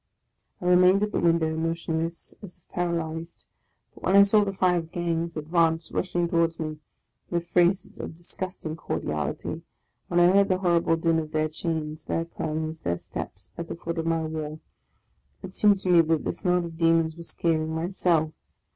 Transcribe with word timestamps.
"I 0.61 0.65
re 0.65 0.75
mained 0.75 1.03
at 1.03 1.11
the 1.11 1.19
window, 1.19 1.55
motionless, 1.55 2.33
as 2.41 2.57
if 2.57 2.67
paralyzed; 2.69 3.45
but 3.93 4.01
when 4.01 4.15
I 4.15 4.23
saw 4.23 4.43
the 4.43 4.51
five 4.51 4.91
gangs 4.91 5.37
advance, 5.37 5.91
rushing 5.91 6.27
towards 6.27 6.59
me 6.59 6.79
with 7.29 7.45
phrases 7.49 7.99
of 7.99 8.15
disgusting 8.15 8.75
cordiality; 8.75 9.61
when 10.07 10.19
I 10.19 10.25
heard 10.31 10.47
the 10.49 10.57
horrible 10.57 10.95
din 10.95 11.19
of 11.19 11.29
their 11.33 11.49
chains, 11.49 12.05
their 12.05 12.25
clamours, 12.25 12.79
their 12.81 12.97
steps 12.97 13.51
at 13.59 13.67
the 13.67 13.75
foot 13.75 13.99
of 13.99 14.07
my 14.07 14.23
wall, 14.23 14.59
it 15.43 15.53
seemed 15.55 15.77
to 15.81 15.89
me 15.89 16.01
that 16.01 16.23
this 16.23 16.43
knot 16.43 16.65
of 16.65 16.79
demons 16.79 17.15
were 17.15 17.21
scaling 17.21 17.69
my 17.69 17.89
cell! 17.89 18.33